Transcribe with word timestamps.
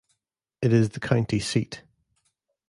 It 0.63 0.73
is 0.73 0.89
the 0.89 0.99
county 0.99 1.37
seat. 1.39 1.83